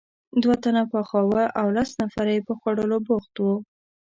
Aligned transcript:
دوه 0.41 0.55
تنه 0.63 0.83
پخاوه 0.91 1.43
او 1.59 1.67
لس 1.77 1.89
نفره 2.01 2.31
یې 2.35 2.45
په 2.47 2.53
خوړلو 2.59 2.97
بوخت 3.07 3.33
وو. 3.37 3.55